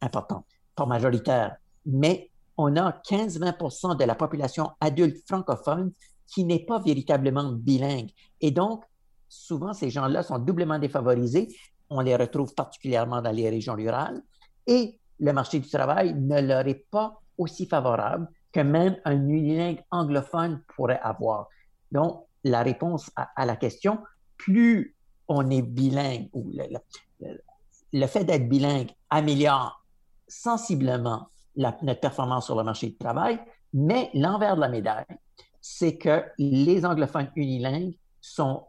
importante, 0.00 0.46
pas 0.74 0.86
majoritaire, 0.86 1.56
mais 1.86 2.30
on 2.56 2.76
a 2.76 2.90
15-20% 3.08 3.96
de 3.96 4.04
la 4.04 4.14
population 4.14 4.70
adulte 4.80 5.18
francophone 5.26 5.92
qui 6.26 6.44
n'est 6.44 6.64
pas 6.64 6.78
véritablement 6.78 7.52
bilingue. 7.52 8.10
Et 8.40 8.50
donc, 8.50 8.84
souvent, 9.28 9.72
ces 9.72 9.90
gens-là 9.90 10.22
sont 10.22 10.38
doublement 10.38 10.78
défavorisés. 10.78 11.48
On 11.90 12.00
les 12.00 12.16
retrouve 12.16 12.54
particulièrement 12.54 13.20
dans 13.20 13.32
les 13.32 13.50
régions 13.50 13.74
rurales. 13.74 14.22
Et 14.66 14.98
le 15.18 15.32
marché 15.32 15.58
du 15.58 15.68
travail 15.68 16.14
ne 16.14 16.40
leur 16.40 16.66
est 16.66 16.86
pas 16.90 17.20
aussi 17.36 17.66
favorable 17.66 18.28
que 18.52 18.60
même 18.60 18.96
un 19.04 19.28
unilingue 19.28 19.82
anglophone 19.90 20.62
pourrait 20.74 21.00
avoir. 21.02 21.48
Donc, 21.92 22.26
la 22.44 22.62
réponse 22.62 23.10
à, 23.16 23.46
la 23.46 23.56
question, 23.56 23.98
plus 24.36 24.96
on 25.28 25.50
est 25.50 25.62
bilingue 25.62 26.28
ou 26.32 26.50
le 27.92 28.06
fait 28.06 28.24
d'être 28.24 28.48
bilingue 28.48 28.90
améliore 29.10 29.84
sensiblement 30.26 31.28
notre 31.56 32.00
performance 32.00 32.46
sur 32.46 32.56
le 32.56 32.64
marché 32.64 32.88
du 32.88 32.96
travail, 32.96 33.38
mais 33.74 34.10
l'envers 34.14 34.56
de 34.56 34.60
la 34.60 34.68
médaille, 34.68 35.04
c'est 35.60 35.98
que 35.98 36.24
les 36.38 36.84
anglophones 36.84 37.30
unilingues 37.36 37.94
sont 38.20 38.64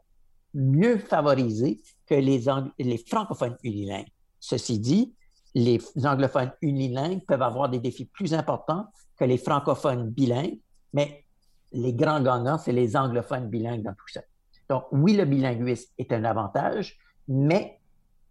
mieux 0.54 0.98
favorisés 0.98 1.82
que 2.12 2.16
les, 2.16 2.44
les 2.78 2.98
francophones 2.98 3.56
unilingues. 3.64 4.12
Ceci 4.38 4.80
dit, 4.80 5.14
les 5.56 5.80
anglophones 6.04 6.52
unilingues 6.62 7.26
peuvent 7.26 7.42
avoir 7.42 7.70
des 7.70 7.80
défis 7.80 8.04
plus 8.04 8.34
importants 8.34 8.88
que 9.18 9.24
les 9.24 9.38
francophones 9.38 10.10
bilingues, 10.10 10.60
mais 10.92 11.24
les 11.72 11.94
grands 11.94 12.22
gagnants, 12.22 12.58
c'est 12.58 12.74
les 12.74 12.98
anglophones 12.98 13.48
bilingues 13.48 13.84
dans 13.84 13.94
tout 13.94 14.10
ça. 14.10 14.20
Donc, 14.68 14.84
oui, 14.92 15.14
le 15.14 15.24
bilinguisme 15.24 15.90
est 15.98 16.12
un 16.12 16.26
avantage, 16.26 16.98
mais 17.30 17.80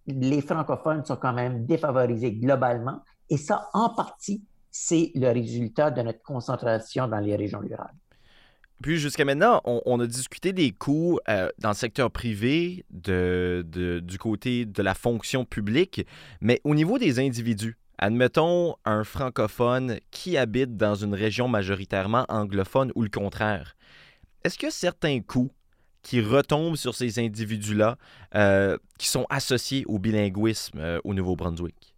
les 0.06 0.42
francophones 0.42 1.06
sont 1.06 1.16
quand 1.16 1.32
même 1.32 1.64
défavorisés 1.64 2.32
globalement 2.32 3.00
et 3.30 3.38
ça, 3.38 3.70
en 3.72 3.94
partie, 3.94 4.44
c'est 4.70 5.10
le 5.14 5.30
résultat 5.30 5.90
de 5.90 6.02
notre 6.02 6.22
concentration 6.22 7.08
dans 7.08 7.20
les 7.20 7.34
régions 7.34 7.60
rurales. 7.60 7.94
Puis 8.82 8.98
jusqu'à 8.98 9.24
maintenant, 9.24 9.60
on, 9.64 10.00
a 10.00 10.06
discuté 10.06 10.52
des 10.52 10.72
coûts 10.72 11.18
euh, 11.28 11.50
dans 11.58 11.68
le 11.68 11.74
secteur 11.74 12.10
privé, 12.10 12.84
du 12.90 14.18
côté 14.18 14.64
de 14.64 14.82
la 14.82 14.94
fonction 14.94 15.44
publique, 15.44 16.06
mais 16.40 16.60
au 16.64 16.74
niveau 16.74 16.98
des 16.98 17.18
individus, 17.18 17.76
admettons 17.98 18.76
un 18.86 19.04
francophone 19.04 19.98
qui 20.10 20.38
habite 20.38 20.76
dans 20.76 20.94
une 20.94 21.14
région 21.14 21.46
majoritairement 21.46 22.24
anglophone 22.30 22.90
ou 22.94 23.02
le 23.02 23.10
contraire, 23.10 23.76
est-ce 24.44 24.58
que 24.58 24.70
certains 24.70 25.20
coûts 25.20 25.50
qui 26.02 26.22
retombent 26.22 26.76
sur 26.76 26.94
ces 26.94 27.18
individus-là 27.18 27.98
euh, 28.34 28.78
qui 28.98 29.08
sont 29.08 29.26
associés 29.28 29.84
au 29.86 29.98
bilinguisme 29.98 30.78
euh, 30.78 30.98
au 31.04 31.12
Nouveau-Brunswick? 31.12 31.94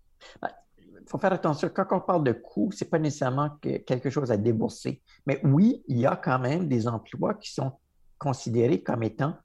Faut 1.13 1.19
faire 1.19 1.35
attention. 1.35 1.69
Quand 1.69 1.87
on 1.91 2.01
parle 2.01 2.25
de 2.25 2.33
coûts, 2.33 2.71
ce 2.73 2.85
n'est 2.85 2.89
pas 2.89 2.99
nécessairement 2.99 3.51
quelque 3.61 4.09
chose 4.09 4.33
à 4.33 4.39
débourser. 4.39 5.03
Mais 5.27 5.43
oui, 5.45 5.85
il 5.87 5.99
y 5.99 6.07
a 6.07 6.17
quand 6.17 6.39
même 6.39 6.69
des 6.69 6.89
emplois 6.89 7.35
qui 7.35 7.53
sont 7.53 7.73
considérés 8.17 8.83
comme 8.83 9.03
étant 9.03 9.37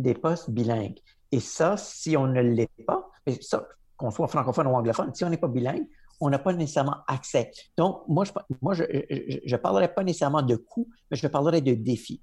des 0.00 0.14
postes 0.14 0.50
bilingues. 0.50 0.98
Et 1.30 1.38
ça, 1.38 1.76
si 1.76 2.16
on 2.16 2.26
ne 2.26 2.40
l'est 2.40 2.84
pas, 2.84 3.08
ça, 3.40 3.68
qu'on 3.96 4.10
soit 4.10 4.26
francophone 4.26 4.66
ou 4.66 4.70
anglophone, 4.70 5.14
si 5.14 5.24
on 5.24 5.30
n'est 5.30 5.36
pas 5.36 5.46
bilingue, 5.46 5.86
on 6.20 6.28
n'a 6.28 6.40
pas 6.40 6.52
nécessairement 6.52 6.96
accès. 7.06 7.52
Donc, 7.76 8.02
moi, 8.08 8.24
je 8.24 8.32
ne 8.32 8.56
moi, 8.60 8.74
je, 8.74 9.56
parlerai 9.56 9.94
pas 9.94 10.02
nécessairement 10.02 10.42
de 10.42 10.56
coûts, 10.56 10.88
mais 11.08 11.16
je 11.16 11.28
parlerai 11.28 11.60
de 11.60 11.74
défis. 11.74 12.20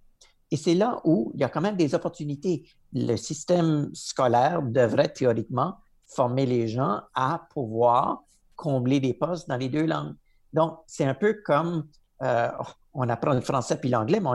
Et 0.52 0.58
c'est 0.58 0.76
là 0.76 1.00
où 1.06 1.32
il 1.36 1.40
y 1.40 1.46
a 1.46 1.50
quand 1.50 1.62
même 1.62 1.78
des 1.78 1.96
opportunités. 1.96 2.68
Le 2.92 3.16
système 3.16 3.92
scolaire 3.94 4.62
devrait 4.62 5.08
théoriquement 5.08 5.76
former 6.06 6.46
les 6.46 6.68
gens 6.68 7.00
à 7.14 7.48
pouvoir 7.54 8.24
combler 8.60 9.00
des 9.00 9.14
postes 9.14 9.48
dans 9.48 9.56
les 9.56 9.70
deux 9.70 9.86
langues. 9.86 10.16
Donc, 10.52 10.80
c'est 10.86 11.06
un 11.06 11.14
peu 11.14 11.42
comme, 11.46 11.88
euh, 12.22 12.50
on 12.94 13.08
apprend 13.08 13.34
le 13.34 13.40
français 13.40 13.80
puis 13.80 13.90
l'anglais, 13.90 14.20
mais 14.20 14.28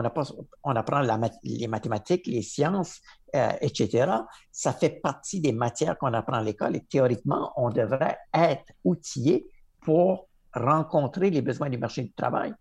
on 0.63 0.75
apprend, 0.75 1.01
les 1.43 1.67
mathématiques, 1.67 2.25
les 2.25 2.41
sciences, 2.41 3.01
euh, 3.35 3.51
etc. 3.61 4.11
Ça 4.51 4.73
fait 4.73 4.89
partie 4.89 5.41
des 5.41 5.51
matières 5.51 5.95
qu'on 5.99 6.13
apprend 6.13 6.37
à 6.37 6.43
l'école 6.43 6.75
et 6.75 6.83
théoriquement, 6.83 7.53
on 7.55 7.69
devrait 7.69 8.17
être 8.33 8.65
outillé 8.83 9.47
pour 9.81 10.27
rencontrer 10.53 11.29
les 11.29 11.43
besoins 11.43 11.69
du 11.69 11.77
marché 11.77 12.01
du 12.01 12.13
travail. 12.13 12.51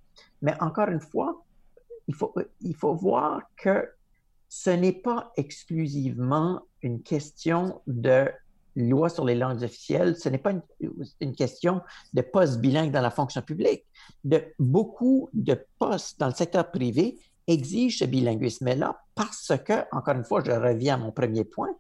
Mais 0.43 0.55
encore 0.61 0.89
une 0.89 1.01
fois, 1.01 1.43
il 2.09 2.15
faut, 2.15 2.35
il 2.61 2.77
faut 2.77 2.95
voir 2.95 3.41
que 3.57 3.89
ce 4.51 4.69
n'est 4.69 4.93
pas 4.93 5.33
exclusivement 5.39 6.61
une 6.83 7.03
question 7.03 7.81
de 7.87 8.31
loi 8.77 9.09
sur 9.09 9.25
les 9.25 9.35
langues 9.35 9.63
officielles, 9.63 10.17
ce 10.17 10.29
n'est 10.29 10.39
pas 10.39 10.53
une, 11.21 11.35
question 11.35 11.81
de 12.13 12.23
poste 12.23 12.61
bilingue 12.61 12.91
dans 12.91 13.01
la 13.01 13.11
fonction 13.11 13.43
publique. 13.43 13.85
De, 14.25 14.43
beaucoup 14.59 15.29
de 15.33 15.65
postes 15.79 16.19
dans 16.19 16.27
le 16.29 16.35
secteur 16.35 16.71
privé 16.71 17.19
exigent 17.47 17.99
ce 18.01 18.05
bilinguisme-là 18.05 18.99
parce 19.15 19.53
que, 19.65 19.85
encore 19.93 20.15
une 20.17 20.25
fois, 20.25 20.43
je 20.45 20.51
reviens 20.51 20.95
à 20.95 20.99
mon 20.99 21.13
premier 21.13 21.45
point, 21.45 21.75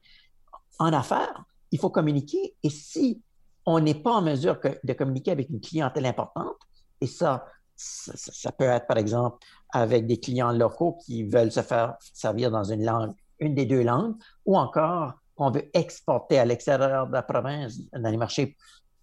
en 0.78 0.92
affaires, 0.92 1.44
il 1.70 1.78
faut 1.78 1.90
communiquer 1.90 2.54
et 2.62 2.70
si 2.70 3.20
on 3.66 3.80
n'est 3.80 3.94
pas 3.94 4.12
en 4.12 4.22
mesure 4.22 4.58
de 4.82 4.92
communiquer 4.92 5.30
avec 5.30 5.48
une 5.48 5.60
clientèle 5.60 6.06
importante, 6.06 6.56
et 7.00 7.06
ça, 7.06 7.46
ça, 7.76 8.52
peut 8.52 8.64
être 8.64 8.86
par 8.86 8.98
exemple 8.98 9.38
avec 9.70 10.06
des 10.06 10.20
clients 10.20 10.52
locaux 10.52 10.98
qui 11.04 11.24
veulent 11.24 11.50
se 11.50 11.62
faire 11.62 11.96
servir 12.00 12.50
dans 12.50 12.64
une 12.64 12.84
langue, 12.84 13.12
une 13.38 13.54
des 13.54 13.66
deux 13.66 13.82
langues, 13.82 14.14
ou 14.44 14.56
encore 14.56 15.14
qu'on 15.34 15.50
veut 15.50 15.68
exporter 15.74 16.38
à 16.38 16.44
l'extérieur 16.44 17.06
de 17.06 17.12
la 17.12 17.22
province, 17.22 17.78
dans 17.92 18.10
les 18.10 18.16
marchés 18.16 18.56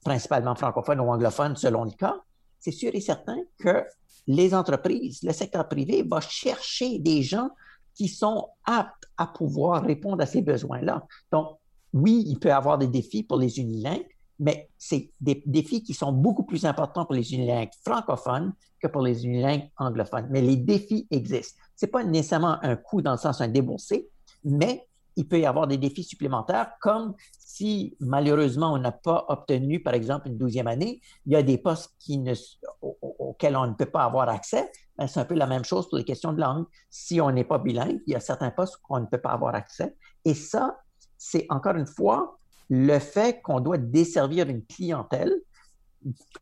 principalement 0.04 0.56
francophones 0.56 1.00
ou 1.00 1.12
anglophones, 1.12 1.56
selon 1.56 1.84
le 1.84 1.92
cas, 1.92 2.16
c'est 2.60 2.72
sûr 2.72 2.92
et 2.94 3.02
certain 3.02 3.38
que 3.60 3.84
les 4.28 4.54
entreprises, 4.54 5.24
le 5.24 5.34
secteur 5.34 5.68
privé 5.68 6.04
va 6.04 6.22
chercher 6.22 7.00
des 7.00 7.22
gens 7.22 7.50
qui 7.96 8.08
sont 8.08 8.48
aptes 8.66 9.10
à 9.18 9.28
pouvoir 9.28 9.84
répondre 9.84 10.22
à 10.22 10.26
ces 10.26 10.42
besoins-là. 10.42 11.06
Donc, 11.32 11.58
oui, 11.94 12.24
il 12.28 12.40
peut 12.40 12.50
y 12.50 12.52
avoir 12.52 12.78
des 12.78 12.88
défis 12.88 13.24
pour 13.24 13.38
les 13.38 13.60
unilingues, 13.60 14.08
mais 14.40 14.70
c'est 14.78 15.12
des 15.20 15.44
défis 15.46 15.84
qui 15.84 15.94
sont 15.94 16.12
beaucoup 16.12 16.44
plus 16.44 16.66
importants 16.66 17.06
pour 17.06 17.16
les 17.16 17.34
unilingues 17.34 17.70
francophones 17.86 18.54
que 18.80 18.88
pour 18.88 19.02
les 19.02 19.26
unilingues 19.26 19.70
anglophones. 19.78 20.28
Mais 20.32 20.42
les 20.42 20.56
défis 20.56 21.08
existent. 21.12 21.60
Ce 21.76 21.86
n'est 21.86 21.92
pas 21.92 22.04
nécessairement 22.04 22.58
un 22.64 22.76
coût 22.76 23.02
dans 23.02 23.12
le 23.12 23.18
sens 23.18 23.42
un 23.42 23.48
déboursé, 23.48 24.10
mais 24.44 24.88
il 25.16 25.28
peut 25.28 25.40
y 25.40 25.46
avoir 25.46 25.68
des 25.68 25.78
défis 25.78 26.04
supplémentaires, 26.04 26.72
comme 26.80 27.14
si 27.40 27.96
malheureusement 28.00 28.74
on 28.74 28.78
n'a 28.78 28.92
pas 28.92 29.26
obtenu, 29.28 29.82
par 29.82 29.94
exemple, 29.94 30.28
une 30.28 30.38
douzième 30.38 30.68
année, 30.68 31.02
il 31.26 31.34
y 31.34 31.36
a 31.36 31.44
des 31.44 31.58
postes 31.58 31.94
auxquels 32.82 33.56
on 33.58 33.68
ne 33.68 33.74
peut 33.74 33.86
pas 33.86 34.04
avoir 34.04 34.30
accès. 34.30 34.72
Ben, 34.98 35.08
c'est 35.08 35.20
un 35.20 35.26
peu 35.26 35.36
la 35.36 35.48
même 35.48 35.66
chose 35.66 35.90
pour 35.90 35.98
les 35.98 36.04
questions 36.04 36.34
de 36.34 36.40
langue. 36.40 36.66
Si 36.90 37.20
on 37.20 37.32
n'est 37.32 37.44
pas 37.44 37.58
bilingue, 37.58 38.00
il 38.08 38.14
y 38.14 38.16
a 38.16 38.20
certains 38.20 38.52
postes 38.52 38.78
qu'on 38.78 39.00
ne 39.00 39.06
peut 39.06 39.20
pas 39.20 39.32
avoir 39.32 39.56
accès. 39.56 39.96
Et 40.26 40.34
ça, 40.34 40.80
c'est 41.18 41.46
encore 41.50 41.76
une 41.76 41.88
fois 41.88 42.38
le 42.70 43.00
fait 43.00 43.42
qu'on 43.42 43.60
doit 43.60 43.78
desservir 43.78 44.48
une 44.48 44.66
clientèle, 44.66 45.34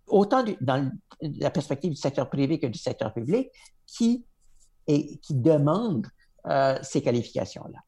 autant 0.08 0.46
dans 0.62 0.92
la 1.22 1.50
perspective 1.50 1.90
du 1.90 1.98
secteur 1.98 2.30
privé 2.30 2.60
que 2.60 2.68
du 2.68 2.78
secteur 2.78 3.14
public, 3.14 3.50
qui, 3.88 4.26
qui 4.86 5.34
demande 5.34 6.08
euh, 6.46 6.78
ces 6.84 7.02
qualifications-là 7.02 7.80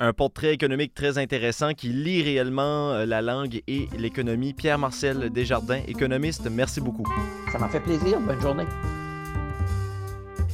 un 0.00 0.14
portrait 0.14 0.54
économique 0.54 0.94
très 0.94 1.18
intéressant 1.18 1.74
qui 1.74 1.88
lit 1.88 2.22
réellement 2.22 2.92
euh, 2.92 3.04
la 3.04 3.20
langue 3.20 3.60
et 3.68 3.88
l'économie. 3.98 4.54
Pierre-Marcel 4.54 5.30
Desjardins, 5.30 5.80
économiste, 5.86 6.48
merci 6.50 6.80
beaucoup. 6.80 7.06
Ça 7.52 7.58
m'a 7.58 7.68
fait 7.68 7.80
plaisir. 7.80 8.18
Bonne 8.18 8.40
journée. 8.40 8.64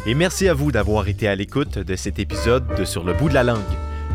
Et 0.05 0.15
merci 0.15 0.49
à 0.49 0.55
vous 0.55 0.73
d'avoir 0.73 1.09
été 1.09 1.29
à 1.29 1.37
l'écoute 1.37 1.79
de 1.79 1.97
cet 1.97 2.19
épisode 2.19 2.67
de 2.76 2.85
Sur 2.85 3.05
le 3.05 3.12
bout 3.15 3.29
de 3.29 3.35
la 3.35 3.45
langue, 3.45 3.59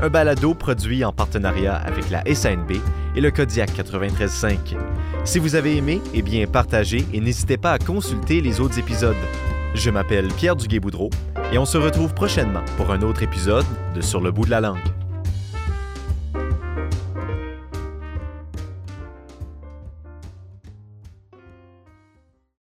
un 0.02 0.10
balado 0.10 0.54
produit 0.54 1.04
en 1.06 1.14
partenariat 1.14 1.76
avec 1.76 2.10
la 2.10 2.24
SNB 2.26 2.72
et 3.16 3.22
le 3.22 3.32
Kodiak 3.32 3.72
93.5. 3.72 4.78
Si 5.24 5.40
vous 5.40 5.56
avez 5.56 5.78
aimé, 5.78 6.02
eh 6.14 6.22
bien 6.22 6.46
partagez 6.46 7.06
et 7.14 7.22
n'hésitez 7.22 7.58
pas 7.58 7.72
à 7.72 7.80
consulter 7.80 8.42
les 8.42 8.60
autres 8.60 8.80
épisodes. 8.80 9.16
Je 9.76 9.90
m'appelle 9.90 10.28
Pierre 10.28 10.58
Duguay-Boudreau 10.58 11.10
et 11.54 11.58
on 11.58 11.66
se 11.66 11.78
retrouve 11.78 12.14
prochainement 12.14 12.64
pour 12.76 12.92
un 12.92 13.02
autre 13.02 13.24
épisode 13.24 13.66
de 13.96 14.02
Sur 14.02 14.20
le 14.20 14.32
bout 14.32 14.46
de 14.46 14.52
la 14.52 14.62
langue. 14.62 14.80